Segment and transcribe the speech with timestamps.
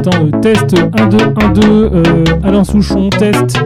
[0.00, 3.58] attends, test 1, 2, 1, 2, euh, Alain Souchon, test.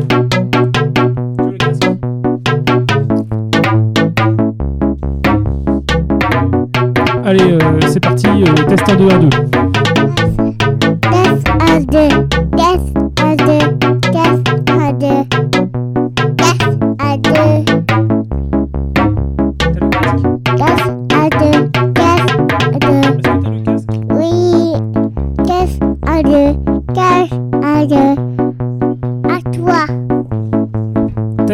[7.25, 9.64] Allez, euh, c'est parti, euh, test 1, 2, 1, 2.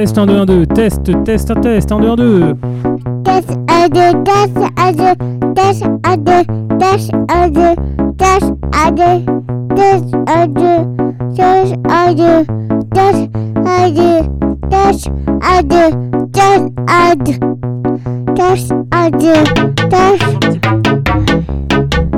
[0.00, 0.66] Test 1, 2, 1, 2.
[0.66, 1.90] Test, test, test.
[1.92, 2.56] 1, 2, 1, 2.
[3.22, 5.14] Test 1, 2, test 1, 2.
[5.54, 6.46] Test 1, 2,
[6.78, 7.74] test 1, 2.
[8.16, 9.26] Test 1, 2,
[9.76, 10.86] test 1, 2.
[11.36, 12.46] Test 1, 2,
[12.94, 13.28] test
[13.60, 14.24] 1, 2.
[14.70, 15.92] Test 1, 2,
[16.32, 17.38] test 1, 2.
[18.34, 19.34] Test 1, 2,
[19.90, 20.24] test.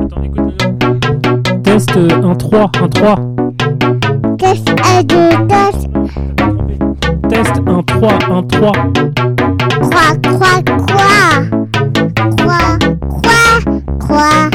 [0.04, 0.54] Attends, écoute
[1.64, 3.16] Test 1, 3, 1, 3.
[4.38, 6.01] Test 1, 2, test
[8.02, 8.72] croix, un trois.
[9.80, 11.34] Croix, croix, croix.
[12.36, 12.78] Croix,
[13.20, 14.51] croix, croix.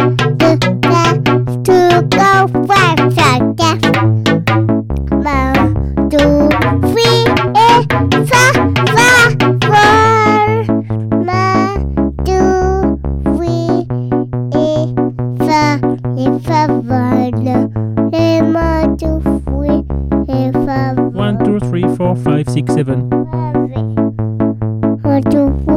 [22.08, 23.10] four, five, six, seven.
[25.02, 25.77] One,